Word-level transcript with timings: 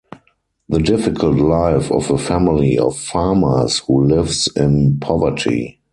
The 0.67 0.79
difficult 0.79 1.37
life 1.37 1.91
of 1.91 2.09
a 2.09 2.17
family 2.17 2.75
of 2.75 2.97
farmers 2.97 3.77
who 3.85 4.05
lives 4.05 4.49
in 4.55 4.97
poverty. 4.99 5.79